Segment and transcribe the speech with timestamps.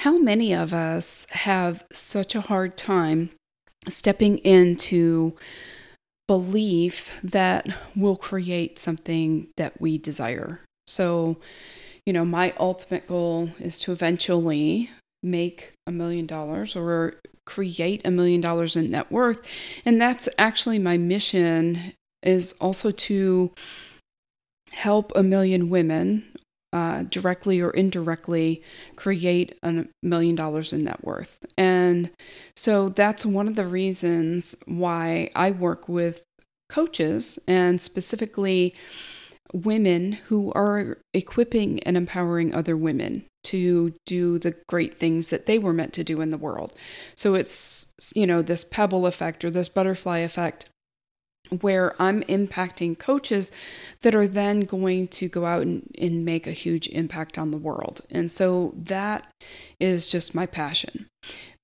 [0.00, 3.28] how many of us have such a hard time
[3.86, 5.36] stepping into
[6.26, 10.60] belief that will create something that we desire?
[10.86, 11.36] So,
[12.06, 14.88] you know, my ultimate goal is to eventually
[15.22, 19.42] make a million dollars or create a million dollars in net worth.
[19.84, 21.92] And that's actually my mission
[22.22, 23.52] is also to
[24.70, 26.24] help a million women
[26.72, 28.62] uh, directly or indirectly
[28.96, 31.44] create a million dollars in net worth.
[31.56, 32.10] And
[32.54, 36.22] so that's one of the reasons why I work with
[36.68, 38.74] coaches and specifically
[39.52, 45.58] women who are equipping and empowering other women to do the great things that they
[45.58, 46.72] were meant to do in the world.
[47.16, 50.68] So it's, you know, this pebble effect or this butterfly effect
[51.60, 53.50] where I'm impacting coaches
[54.02, 57.56] that are then going to go out and, and make a huge impact on the
[57.56, 58.02] world.
[58.10, 59.30] And so that
[59.78, 61.06] is just my passion.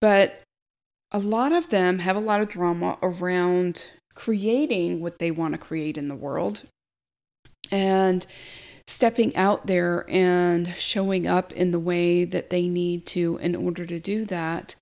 [0.01, 0.43] But
[1.13, 5.59] a lot of them have a lot of drama around creating what they want to
[5.59, 6.63] create in the world
[7.71, 8.27] and
[8.87, 13.85] stepping out there and showing up in the way that they need to in order
[13.85, 14.75] to do that,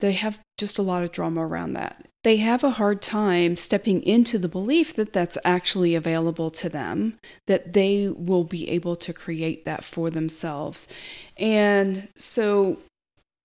[0.00, 2.06] they have just a lot of drama around that.
[2.24, 7.18] They have a hard time stepping into the belief that that's actually available to them,
[7.46, 10.88] that they will be able to create that for themselves.
[11.36, 12.78] And so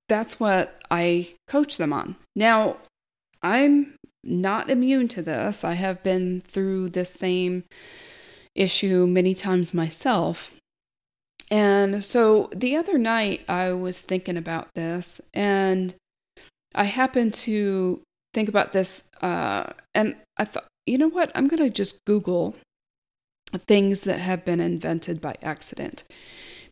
[0.08, 2.16] that's what I coach them on.
[2.38, 2.78] Now,
[3.44, 5.66] I'm not immune to this.
[5.66, 7.66] I have been through this same
[8.56, 10.52] issue many times myself.
[11.52, 15.96] And so the other night I was thinking about this and
[16.76, 18.02] I happened to
[18.34, 21.32] think about this uh, and I thought, you know what?
[21.36, 22.56] I'm going to just Google
[23.58, 26.04] things that have been invented by accident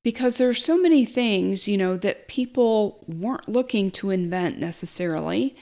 [0.03, 5.55] because there's so many things, you know, that people weren't looking to invent necessarily.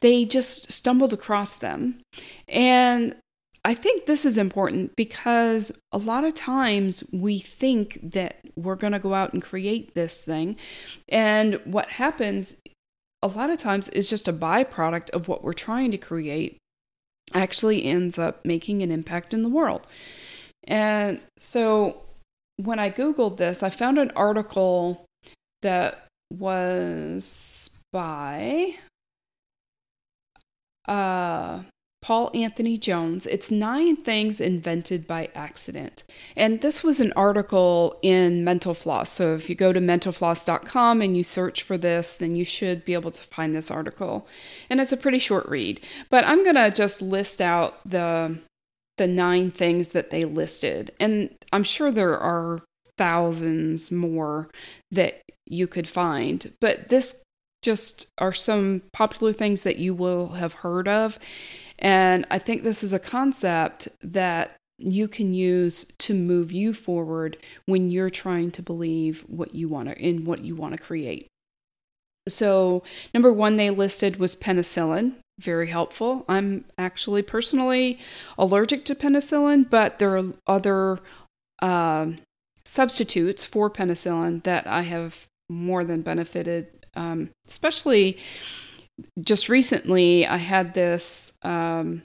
[0.00, 2.00] They just stumbled across them.
[2.48, 3.14] And
[3.64, 8.92] I think this is important because a lot of times we think that we're going
[8.92, 10.56] to go out and create this thing.
[11.08, 12.56] And what happens
[13.22, 16.58] a lot of times is just a byproduct of what we're trying to create
[17.34, 19.86] actually ends up making an impact in the world.
[20.64, 22.02] And so
[22.56, 25.06] when I Googled this, I found an article
[25.62, 28.74] that was by
[30.88, 31.62] uh
[32.02, 33.26] Paul Anthony Jones.
[33.26, 36.02] It's Nine Things Invented by Accident.
[36.36, 39.12] And this was an article in Mental Floss.
[39.12, 42.92] So if you go to mentalfloss.com and you search for this, then you should be
[42.92, 44.26] able to find this article.
[44.68, 45.80] And it's a pretty short read.
[46.10, 48.38] But I'm going to just list out the
[48.98, 50.92] the nine things that they listed.
[51.00, 52.62] And I'm sure there are
[52.98, 54.48] thousands more
[54.90, 56.52] that you could find.
[56.60, 57.22] But this
[57.62, 61.18] just are some popular things that you will have heard of.
[61.78, 67.36] And I think this is a concept that you can use to move you forward
[67.66, 71.28] when you're trying to believe what you want to in what you want to create.
[72.28, 76.24] So, number 1 they listed was penicillin, very helpful.
[76.28, 77.98] I'm actually personally
[78.38, 81.00] allergic to penicillin, but there are other
[81.60, 82.12] uh,
[82.64, 88.18] substitutes for penicillin that I have more than benefited, um, especially
[89.20, 92.02] just recently, I had this um,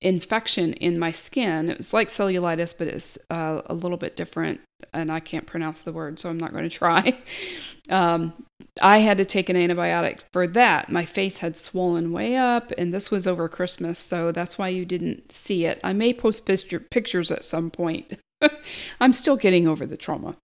[0.00, 1.70] infection in my skin.
[1.70, 4.60] It was like cellulitis, but it's uh, a little bit different,
[4.92, 7.18] and I can't pronounce the word, so I'm not going to try.
[7.90, 8.32] um,
[8.80, 10.90] I had to take an antibiotic for that.
[10.90, 14.84] My face had swollen way up, and this was over Christmas, so that's why you
[14.84, 15.80] didn't see it.
[15.82, 18.18] I may post picture, pictures at some point.
[19.00, 20.36] I'm still getting over the trauma.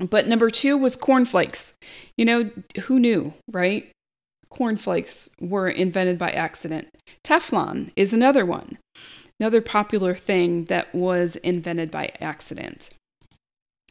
[0.00, 1.74] But number two was cornflakes.
[2.16, 2.50] You know,
[2.82, 3.90] who knew, right?
[4.50, 6.88] Cornflakes were invented by accident.
[7.24, 8.78] Teflon is another one,
[9.40, 12.90] another popular thing that was invented by accident.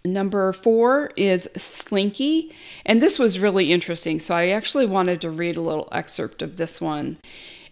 [0.06, 2.54] Number four is Slinky,
[2.86, 4.20] and this was really interesting.
[4.20, 7.18] So I actually wanted to read a little excerpt of this one.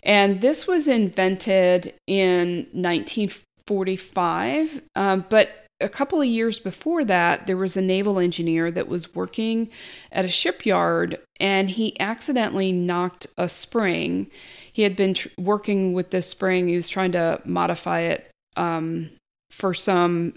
[0.03, 7.57] And this was invented in 1945, um, but a couple of years before that, there
[7.57, 9.69] was a naval engineer that was working
[10.11, 14.27] at a shipyard and he accidentally knocked a spring.
[14.71, 19.09] He had been tr- working with this spring, he was trying to modify it um,
[19.51, 20.35] for some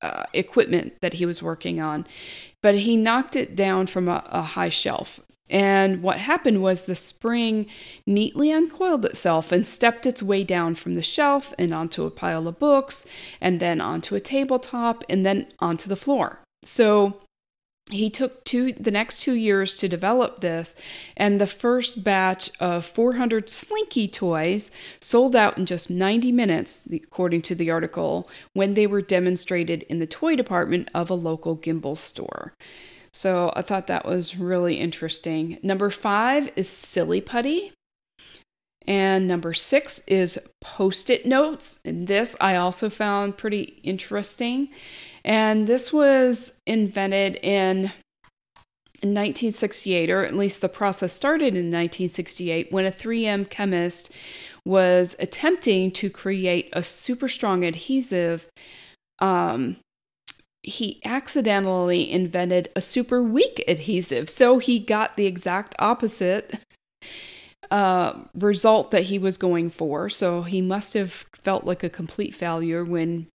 [0.00, 2.06] uh, equipment that he was working on,
[2.62, 5.20] but he knocked it down from a, a high shelf.
[5.50, 7.66] And what happened was the spring
[8.06, 12.48] neatly uncoiled itself and stepped its way down from the shelf and onto a pile
[12.48, 13.06] of books,
[13.40, 16.40] and then onto a tabletop, and then onto the floor.
[16.64, 17.22] So
[17.90, 20.76] he took two the next two years to develop this
[21.16, 27.42] and the first batch of 400 slinky toys sold out in just 90 minutes according
[27.42, 31.98] to the article when they were demonstrated in the toy department of a local Gimbels
[31.98, 32.54] store
[33.12, 37.72] so i thought that was really interesting number five is silly putty
[38.86, 41.80] and number six is post it notes.
[41.84, 44.68] And this I also found pretty interesting.
[45.24, 47.92] And this was invented in
[49.00, 54.12] in 1968, or at least the process started in 1968, when a 3M chemist
[54.64, 58.46] was attempting to create a super strong adhesive.
[59.18, 59.78] Um,
[60.62, 64.30] he accidentally invented a super weak adhesive.
[64.30, 66.60] So he got the exact opposite
[67.70, 70.08] uh, result that he was going for.
[70.08, 73.26] So he must have felt like a complete failure when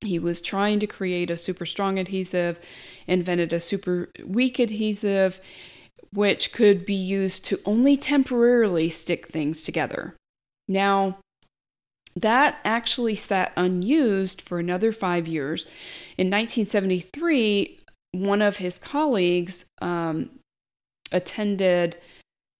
[0.00, 2.58] he was trying to create a super strong adhesive,
[3.06, 5.40] invented a super weak adhesive,
[6.12, 10.14] which could be used to only temporarily stick things together.
[10.68, 11.18] Now,
[12.16, 15.64] that actually sat unused for another five years.
[16.16, 17.80] In 1973,
[18.12, 20.30] one of his colleagues um,
[21.10, 21.96] attended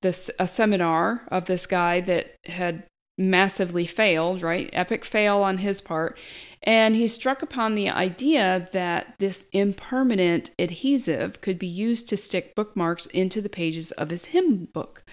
[0.03, 2.85] this a seminar of this guy that had
[3.17, 4.69] massively failed, right?
[4.73, 6.19] Epic fail on his part.
[6.63, 12.55] And he struck upon the idea that this impermanent adhesive could be used to stick
[12.55, 15.05] bookmarks into the pages of his hymn book.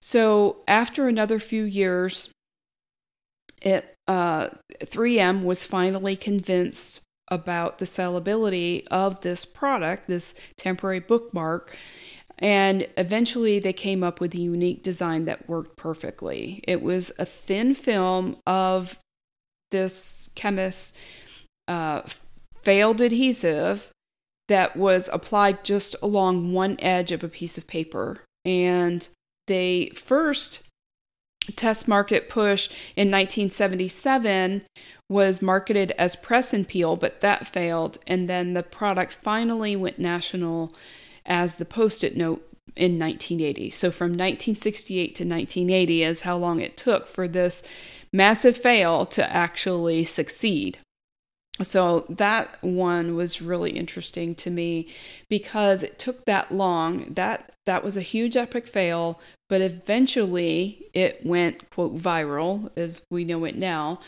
[0.00, 2.30] So after another few years,
[3.60, 4.48] it, uh,
[4.80, 11.76] 3M was finally convinced about the sellability of this product, this temporary bookmark,
[12.38, 16.64] and eventually they came up with a unique design that worked perfectly.
[16.66, 18.98] It was a thin film of
[19.70, 20.96] this chemist's
[21.68, 22.02] uh,
[22.62, 23.90] failed adhesive
[24.48, 28.20] that was applied just along one edge of a piece of paper.
[28.44, 29.06] And
[29.46, 30.66] they first
[31.56, 34.62] test market push in 1977
[35.08, 37.98] was marketed as press and peel, but that failed.
[38.06, 40.72] And then the product finally went national
[41.26, 42.46] as the post it note
[42.76, 43.70] in 1980.
[43.70, 47.66] So from 1968 to 1980 is how long it took for this
[48.12, 50.78] massive fail to actually succeed.
[51.62, 54.88] So that one was really interesting to me
[55.28, 57.12] because it took that long.
[57.14, 63.24] That that was a huge epic fail, but eventually it went quote viral as we
[63.24, 64.00] know it now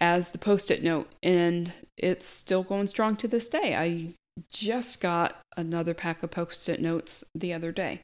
[0.00, 3.74] as the post-it note and it's still going strong to this day.
[3.74, 4.14] I
[4.50, 8.00] just got another pack of post it notes the other day.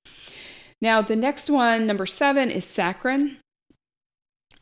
[0.81, 3.39] Now, the next one, number seven, is saccharin.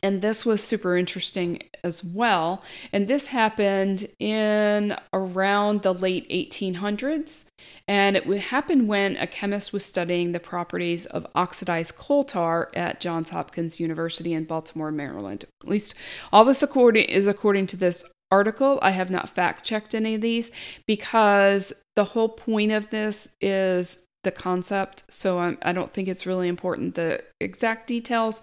[0.03, 2.63] And this was super interesting as well.
[2.91, 7.45] And this happened in around the late 1800s.
[7.87, 12.99] And it happened when a chemist was studying the properties of oxidized coal tar at
[12.99, 15.45] Johns Hopkins University in Baltimore, Maryland.
[15.63, 15.95] At least
[16.31, 18.79] all this according, is according to this article.
[18.81, 20.51] I have not fact checked any of these
[20.85, 25.03] because the whole point of this is the concept.
[25.09, 28.41] So I'm, I do not think it's really important the exact details.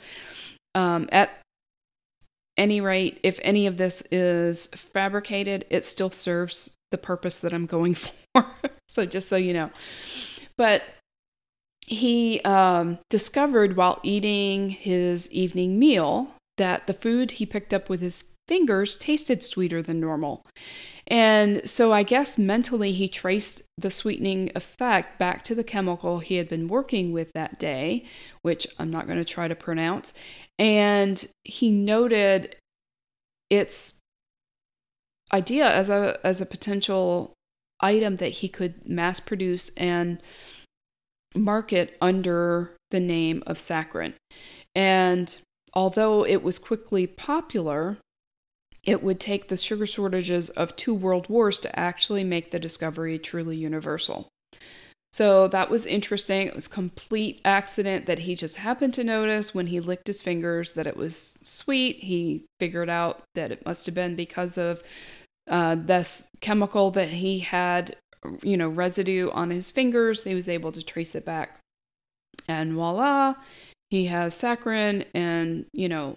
[0.74, 1.30] Um, at
[2.56, 7.66] any rate, if any of this is fabricated, it still serves the purpose that I'm
[7.66, 7.94] going
[8.34, 8.46] for.
[8.88, 9.70] so just so you know.
[10.56, 10.82] But
[11.86, 18.00] he um, discovered while eating his evening meal that the food he picked up with
[18.00, 20.44] his fingers tasted sweeter than normal.
[21.06, 26.36] And so I guess mentally he traced the sweetening effect back to the chemical he
[26.36, 28.04] had been working with that day,
[28.42, 30.14] which I'm not going to try to pronounce.
[30.58, 32.56] And he noted
[33.50, 33.94] its
[35.32, 37.34] idea as a as a potential
[37.80, 40.22] item that he could mass produce and
[41.34, 44.14] market under the name of saccharin.
[44.74, 45.36] And
[45.74, 47.98] although it was quickly popular,
[48.84, 53.18] it would take the sugar shortages of two world wars to actually make the discovery
[53.18, 54.28] truly universal.
[55.12, 56.48] So that was interesting.
[56.48, 60.72] It was complete accident that he just happened to notice when he licked his fingers
[60.72, 61.98] that it was sweet.
[61.98, 64.82] He figured out that it must have been because of
[65.48, 67.96] uh, this chemical that he had,
[68.42, 70.24] you know, residue on his fingers.
[70.24, 71.60] He was able to trace it back,
[72.48, 73.34] and voila,
[73.90, 76.16] he has saccharin, and you know,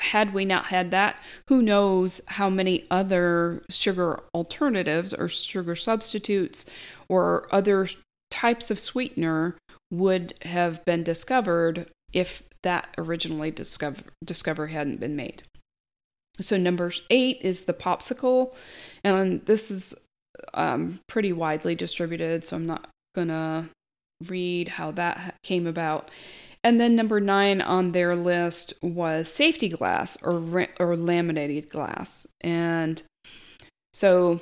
[0.00, 6.66] had we not had that, who knows how many other sugar alternatives or sugar substitutes
[7.08, 7.88] or other
[8.30, 9.56] types of sweetener
[9.90, 15.42] would have been discovered if that originally discover, discovery hadn't been made.
[16.40, 18.54] So, number eight is the popsicle.
[19.04, 20.06] And this is
[20.54, 23.70] um, pretty widely distributed, so I'm not gonna
[24.28, 26.10] read how that came about.
[26.66, 33.00] And then number nine on their list was safety glass or or laminated glass, and
[33.94, 34.40] so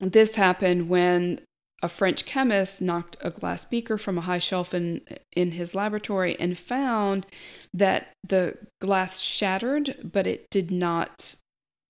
[0.00, 1.40] this happened when
[1.82, 5.00] a French chemist knocked a glass beaker from a high shelf in
[5.32, 7.24] in his laboratory and found
[7.72, 11.36] that the glass shattered, but it did not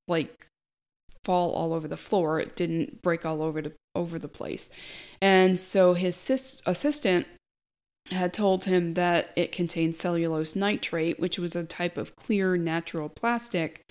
[0.06, 0.46] like
[1.24, 2.38] fall all over the floor.
[2.38, 4.70] It didn't break all over the over the place.
[5.20, 7.26] And so his sis- assistant
[8.10, 13.08] had told him that it contained cellulose nitrate, which was a type of clear natural
[13.08, 13.84] plastic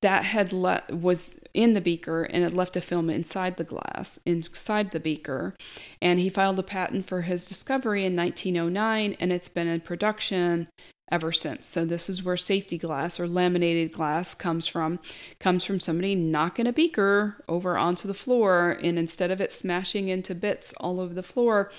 [0.00, 4.18] that had le- was in the beaker and had left a film inside the glass
[4.24, 5.54] inside the beaker.
[6.00, 10.68] And he filed a patent for his discovery in 1909 and it's been in production
[11.10, 11.66] ever since.
[11.66, 15.00] So this is where safety glass or laminated glass comes from.
[15.40, 20.08] Comes from somebody knocking a beaker over onto the floor and instead of it smashing
[20.08, 21.72] into bits all over the floor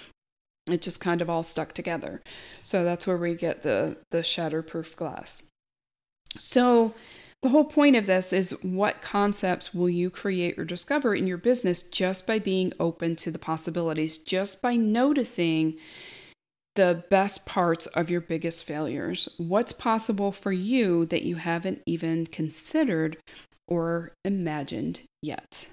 [0.73, 2.21] it just kind of all stuck together
[2.61, 5.43] so that's where we get the the shatterproof glass
[6.37, 6.93] so
[7.41, 11.37] the whole point of this is what concepts will you create or discover in your
[11.37, 15.77] business just by being open to the possibilities, just by noticing
[16.75, 19.29] the best parts of your biggest failures.
[19.37, 23.17] What's possible for you that you haven't even considered
[23.69, 25.69] or imagined yet?